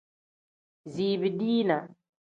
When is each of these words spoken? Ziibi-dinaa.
Ziibi-dinaa. 0.93 1.85